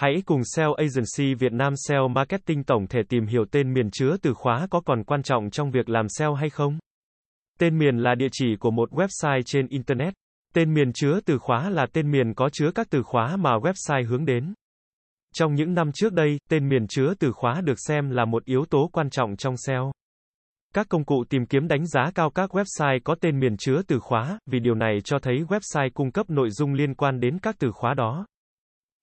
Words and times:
Hãy 0.00 0.22
cùng 0.26 0.40
SEO 0.44 0.74
Agency 0.74 1.34
Việt 1.34 1.52
Nam 1.52 1.72
SEO 1.88 2.08
Marketing 2.08 2.64
tổng 2.64 2.86
thể 2.86 3.00
tìm 3.08 3.26
hiểu 3.26 3.44
tên 3.50 3.72
miền 3.72 3.90
chứa 3.92 4.16
từ 4.22 4.34
khóa 4.34 4.66
có 4.70 4.80
còn 4.80 5.04
quan 5.04 5.22
trọng 5.22 5.50
trong 5.50 5.70
việc 5.70 5.88
làm 5.88 6.06
SEO 6.08 6.34
hay 6.34 6.50
không. 6.50 6.78
Tên 7.58 7.78
miền 7.78 7.96
là 7.98 8.14
địa 8.14 8.28
chỉ 8.32 8.56
của 8.60 8.70
một 8.70 8.90
website 8.90 9.42
trên 9.46 9.66
Internet. 9.68 10.14
Tên 10.54 10.74
miền 10.74 10.92
chứa 10.94 11.20
từ 11.26 11.38
khóa 11.38 11.70
là 11.70 11.86
tên 11.92 12.10
miền 12.10 12.34
có 12.34 12.48
chứa 12.52 12.70
các 12.74 12.86
từ 12.90 13.02
khóa 13.02 13.36
mà 13.36 13.50
website 13.50 14.06
hướng 14.06 14.24
đến. 14.24 14.54
Trong 15.34 15.54
những 15.54 15.74
năm 15.74 15.90
trước 15.94 16.12
đây, 16.12 16.38
tên 16.50 16.68
miền 16.68 16.86
chứa 16.88 17.14
từ 17.18 17.32
khóa 17.32 17.60
được 17.60 17.78
xem 17.78 18.10
là 18.10 18.24
một 18.24 18.44
yếu 18.44 18.64
tố 18.70 18.90
quan 18.92 19.10
trọng 19.10 19.36
trong 19.36 19.54
SEO. 19.56 19.92
Các 20.74 20.86
công 20.88 21.04
cụ 21.04 21.24
tìm 21.30 21.46
kiếm 21.46 21.68
đánh 21.68 21.86
giá 21.86 22.10
cao 22.14 22.30
các 22.30 22.50
website 22.50 23.00
có 23.04 23.14
tên 23.20 23.40
miền 23.40 23.56
chứa 23.56 23.82
từ 23.88 24.00
khóa, 24.00 24.38
vì 24.46 24.60
điều 24.60 24.74
này 24.74 24.98
cho 25.04 25.18
thấy 25.18 25.44
website 25.48 25.90
cung 25.94 26.12
cấp 26.12 26.30
nội 26.30 26.50
dung 26.50 26.72
liên 26.72 26.94
quan 26.94 27.20
đến 27.20 27.38
các 27.38 27.56
từ 27.58 27.72
khóa 27.72 27.94
đó. 27.94 28.26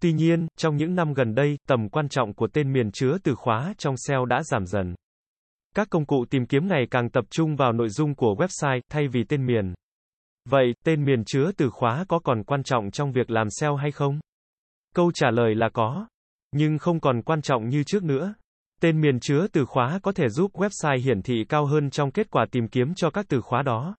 Tuy 0.01 0.13
nhiên, 0.13 0.47
trong 0.57 0.75
những 0.75 0.95
năm 0.95 1.13
gần 1.13 1.35
đây, 1.35 1.57
tầm 1.67 1.89
quan 1.89 2.09
trọng 2.09 2.33
của 2.33 2.47
tên 2.53 2.73
miền 2.73 2.91
chứa 2.91 3.17
từ 3.23 3.35
khóa 3.35 3.73
trong 3.77 3.95
SEO 3.97 4.25
đã 4.25 4.43
giảm 4.43 4.65
dần. 4.65 4.95
Các 5.75 5.87
công 5.89 6.05
cụ 6.05 6.25
tìm 6.29 6.45
kiếm 6.45 6.67
ngày 6.67 6.87
càng 6.91 7.09
tập 7.09 7.25
trung 7.29 7.55
vào 7.55 7.73
nội 7.73 7.89
dung 7.89 8.15
của 8.15 8.35
website 8.35 8.81
thay 8.89 9.07
vì 9.07 9.23
tên 9.23 9.45
miền. 9.45 9.73
Vậy, 10.49 10.73
tên 10.85 11.05
miền 11.05 11.23
chứa 11.25 11.51
từ 11.57 11.69
khóa 11.69 12.05
có 12.07 12.19
còn 12.19 12.43
quan 12.43 12.63
trọng 12.63 12.91
trong 12.91 13.11
việc 13.11 13.31
làm 13.31 13.47
SEO 13.49 13.75
hay 13.75 13.91
không? 13.91 14.19
Câu 14.95 15.11
trả 15.11 15.31
lời 15.31 15.55
là 15.55 15.69
có, 15.73 16.07
nhưng 16.51 16.77
không 16.77 16.99
còn 16.99 17.21
quan 17.21 17.41
trọng 17.41 17.69
như 17.69 17.83
trước 17.83 18.03
nữa. 18.03 18.33
Tên 18.81 19.01
miền 19.01 19.19
chứa 19.19 19.47
từ 19.51 19.65
khóa 19.65 19.99
có 20.03 20.11
thể 20.11 20.29
giúp 20.29 20.51
website 20.53 20.99
hiển 20.99 21.21
thị 21.21 21.45
cao 21.49 21.65
hơn 21.65 21.89
trong 21.89 22.11
kết 22.11 22.29
quả 22.29 22.45
tìm 22.51 22.67
kiếm 22.67 22.93
cho 22.95 23.09
các 23.09 23.25
từ 23.29 23.41
khóa 23.41 23.61
đó. 23.61 23.95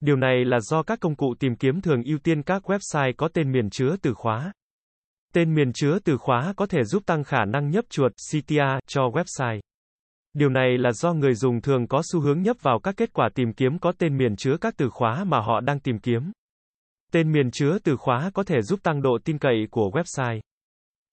Điều 0.00 0.16
này 0.16 0.44
là 0.44 0.60
do 0.60 0.82
các 0.82 1.00
công 1.00 1.16
cụ 1.16 1.34
tìm 1.38 1.56
kiếm 1.56 1.80
thường 1.80 2.02
ưu 2.02 2.18
tiên 2.18 2.42
các 2.42 2.70
website 2.70 3.12
có 3.16 3.28
tên 3.28 3.52
miền 3.52 3.70
chứa 3.70 3.96
từ 4.02 4.14
khóa. 4.14 4.52
Tên 5.34 5.54
miền 5.54 5.72
chứa 5.72 5.98
từ 6.04 6.16
khóa 6.16 6.52
có 6.56 6.66
thể 6.66 6.84
giúp 6.84 7.02
tăng 7.06 7.24
khả 7.24 7.44
năng 7.44 7.70
nhấp 7.70 7.84
chuột 7.90 8.12
CTR 8.12 8.78
cho 8.86 9.02
website. 9.02 9.60
Điều 10.34 10.48
này 10.48 10.78
là 10.78 10.92
do 10.92 11.12
người 11.12 11.34
dùng 11.34 11.60
thường 11.60 11.86
có 11.88 12.02
xu 12.12 12.20
hướng 12.20 12.42
nhấp 12.42 12.56
vào 12.62 12.78
các 12.78 12.96
kết 12.96 13.12
quả 13.12 13.28
tìm 13.34 13.52
kiếm 13.52 13.78
có 13.78 13.92
tên 13.98 14.16
miền 14.16 14.36
chứa 14.36 14.56
các 14.60 14.74
từ 14.76 14.90
khóa 14.90 15.24
mà 15.24 15.40
họ 15.40 15.60
đang 15.60 15.80
tìm 15.80 15.98
kiếm. 15.98 16.32
Tên 17.12 17.32
miền 17.32 17.50
chứa 17.50 17.78
từ 17.84 17.96
khóa 17.96 18.30
có 18.34 18.42
thể 18.42 18.62
giúp 18.62 18.80
tăng 18.82 19.02
độ 19.02 19.18
tin 19.24 19.38
cậy 19.38 19.66
của 19.70 19.90
website. 19.90 20.40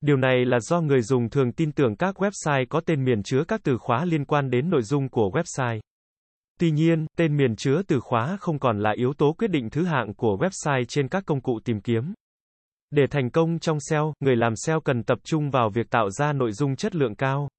Điều 0.01 0.17
này 0.17 0.45
là 0.45 0.59
do 0.59 0.81
người 0.81 1.01
dùng 1.01 1.29
thường 1.29 1.51
tin 1.51 1.71
tưởng 1.71 1.95
các 1.95 2.15
website 2.21 2.65
có 2.69 2.81
tên 2.85 3.05
miền 3.05 3.23
chứa 3.23 3.43
các 3.47 3.61
từ 3.63 3.77
khóa 3.77 4.05
liên 4.05 4.25
quan 4.25 4.49
đến 4.49 4.69
nội 4.69 4.81
dung 4.81 5.09
của 5.09 5.31
website. 5.33 5.79
Tuy 6.59 6.71
nhiên, 6.71 7.05
tên 7.17 7.37
miền 7.37 7.55
chứa 7.55 7.81
từ 7.87 7.99
khóa 7.99 8.37
không 8.39 8.59
còn 8.59 8.79
là 8.79 8.91
yếu 8.95 9.13
tố 9.13 9.33
quyết 9.37 9.51
định 9.51 9.69
thứ 9.69 9.83
hạng 9.83 10.13
của 10.13 10.37
website 10.37 10.83
trên 10.87 11.07
các 11.07 11.23
công 11.25 11.41
cụ 11.41 11.59
tìm 11.65 11.81
kiếm. 11.81 12.13
Để 12.91 13.07
thành 13.11 13.29
công 13.29 13.59
trong 13.59 13.77
SEO, 13.79 14.13
người 14.19 14.35
làm 14.35 14.53
SEO 14.55 14.81
cần 14.81 15.03
tập 15.03 15.19
trung 15.23 15.49
vào 15.49 15.69
việc 15.69 15.89
tạo 15.89 16.09
ra 16.09 16.33
nội 16.33 16.51
dung 16.51 16.75
chất 16.75 16.95
lượng 16.95 17.15
cao, 17.15 17.49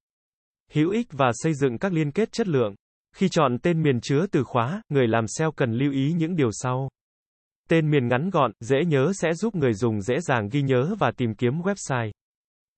hữu 0.71 0.91
ích 0.91 1.07
và 1.11 1.31
xây 1.33 1.53
dựng 1.53 1.77
các 1.77 1.93
liên 1.93 2.11
kết 2.11 2.31
chất 2.31 2.47
lượng. 2.47 2.75
Khi 3.15 3.29
chọn 3.29 3.57
tên 3.63 3.81
miền 3.81 4.01
chứa 4.01 4.25
từ 4.31 4.43
khóa, 4.43 4.81
người 4.89 5.07
làm 5.07 5.25
SEO 5.27 5.51
cần 5.51 5.73
lưu 5.73 5.91
ý 5.91 6.13
những 6.13 6.35
điều 6.35 6.49
sau. 6.51 6.89
Tên 7.69 7.91
miền 7.91 8.07
ngắn 8.07 8.29
gọn, 8.29 8.51
dễ 8.59 8.77
nhớ 8.87 9.11
sẽ 9.15 9.33
giúp 9.33 9.55
người 9.55 9.73
dùng 9.73 10.01
dễ 10.01 10.19
dàng 10.19 10.49
ghi 10.51 10.61
nhớ 10.61 10.95
và 10.99 11.11
tìm 11.17 11.35
kiếm 11.35 11.61
website. 11.61 12.11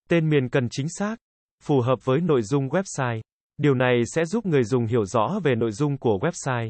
Tên 0.09 0.29
miền 0.29 0.49
cần 0.49 0.67
chính 0.71 0.87
xác, 0.89 1.15
phù 1.63 1.81
hợp 1.81 1.99
với 2.03 2.21
nội 2.21 2.41
dung 2.41 2.67
website. 2.67 3.21
Điều 3.57 3.73
này 3.73 4.01
sẽ 4.05 4.25
giúp 4.25 4.45
người 4.45 4.63
dùng 4.63 4.85
hiểu 4.85 5.05
rõ 5.05 5.39
về 5.43 5.55
nội 5.55 5.71
dung 5.71 5.97
của 5.97 6.19
website. 6.21 6.69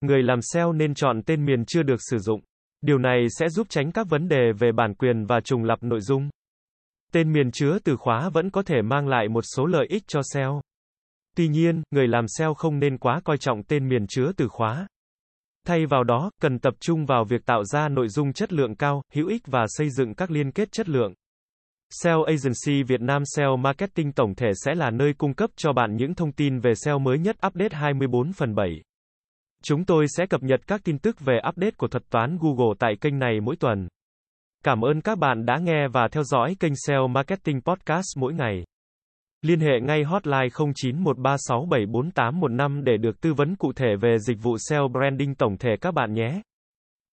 Người 0.00 0.22
làm 0.22 0.38
SEO 0.42 0.72
nên 0.72 0.94
chọn 0.94 1.22
tên 1.26 1.44
miền 1.44 1.64
chưa 1.66 1.82
được 1.82 2.00
sử 2.10 2.18
dụng. 2.18 2.40
Điều 2.86 2.98
này 2.98 3.26
sẽ 3.38 3.48
giúp 3.48 3.66
tránh 3.70 3.92
các 3.92 4.08
vấn 4.08 4.28
đề 4.28 4.52
về 4.58 4.72
bản 4.72 4.94
quyền 4.94 5.24
và 5.24 5.40
trùng 5.40 5.64
lặp 5.64 5.82
nội 5.82 6.00
dung. 6.00 6.30
Tên 7.12 7.32
miền 7.32 7.50
chứa 7.50 7.78
từ 7.84 7.96
khóa 7.96 8.28
vẫn 8.28 8.50
có 8.50 8.62
thể 8.62 8.82
mang 8.82 9.08
lại 9.08 9.28
một 9.28 9.44
số 9.56 9.66
lợi 9.66 9.86
ích 9.88 10.02
cho 10.06 10.20
SEO. 10.32 10.60
Tuy 11.36 11.48
nhiên, 11.48 11.82
người 11.90 12.08
làm 12.08 12.24
SEO 12.28 12.54
không 12.54 12.78
nên 12.78 12.98
quá 12.98 13.20
coi 13.24 13.38
trọng 13.38 13.62
tên 13.62 13.88
miền 13.88 14.06
chứa 14.08 14.32
từ 14.36 14.48
khóa. 14.48 14.86
Thay 15.66 15.86
vào 15.86 16.04
đó, 16.04 16.30
cần 16.42 16.58
tập 16.58 16.74
trung 16.80 17.06
vào 17.06 17.24
việc 17.24 17.46
tạo 17.46 17.64
ra 17.64 17.88
nội 17.88 18.08
dung 18.08 18.32
chất 18.32 18.52
lượng 18.52 18.74
cao, 18.74 19.02
hữu 19.14 19.28
ích 19.28 19.42
và 19.46 19.64
xây 19.68 19.90
dựng 19.90 20.14
các 20.14 20.30
liên 20.30 20.52
kết 20.52 20.72
chất 20.72 20.88
lượng. 20.88 21.14
SEO 21.90 22.22
Agency 22.22 22.82
Việt 22.82 23.00
Nam 23.00 23.22
SEO 23.36 23.56
Marketing 23.56 24.12
tổng 24.12 24.34
thể 24.34 24.50
sẽ 24.64 24.74
là 24.74 24.90
nơi 24.90 25.12
cung 25.18 25.34
cấp 25.34 25.50
cho 25.56 25.72
bạn 25.72 25.96
những 25.96 26.14
thông 26.14 26.32
tin 26.32 26.58
về 26.58 26.74
SEO 26.74 26.98
mới 26.98 27.18
nhất 27.18 27.36
update 27.46 27.76
24 27.76 28.32
phần 28.32 28.54
7. 28.54 28.82
Chúng 29.68 29.84
tôi 29.84 30.06
sẽ 30.08 30.26
cập 30.26 30.42
nhật 30.42 30.60
các 30.66 30.80
tin 30.84 30.98
tức 30.98 31.20
về 31.20 31.38
update 31.48 31.70
của 31.70 31.88
thuật 31.88 32.10
toán 32.10 32.38
Google 32.40 32.74
tại 32.78 32.96
kênh 33.00 33.18
này 33.18 33.40
mỗi 33.40 33.56
tuần. 33.56 33.88
Cảm 34.64 34.80
ơn 34.80 35.00
các 35.00 35.18
bạn 35.18 35.46
đã 35.46 35.58
nghe 35.58 35.88
và 35.88 36.08
theo 36.12 36.22
dõi 36.22 36.56
kênh 36.60 36.72
SEO 36.86 37.08
Marketing 37.08 37.60
Podcast 37.60 38.06
mỗi 38.16 38.34
ngày. 38.34 38.64
Liên 39.42 39.60
hệ 39.60 39.80
ngay 39.82 40.04
hotline 40.04 40.48
0913674815 40.48 42.84
để 42.84 42.96
được 42.96 43.20
tư 43.20 43.34
vấn 43.34 43.56
cụ 43.56 43.72
thể 43.72 43.96
về 44.00 44.18
dịch 44.18 44.38
vụ 44.42 44.56
SEO 44.58 44.88
branding 44.88 45.34
tổng 45.34 45.58
thể 45.58 45.70
các 45.80 45.94
bạn 45.94 46.12
nhé. 46.12 46.40